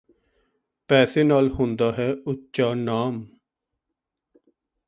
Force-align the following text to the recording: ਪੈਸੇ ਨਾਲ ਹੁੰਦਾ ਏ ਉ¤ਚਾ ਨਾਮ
ਪੈਸੇ 0.89 1.23
ਨਾਲ 1.23 1.49
ਹੁੰਦਾ 1.49 1.93
ਏ 1.99 2.11
ਉ¤ਚਾ 2.27 2.73
ਨਾਮ 2.73 3.25